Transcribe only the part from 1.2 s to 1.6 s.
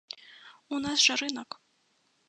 рынак!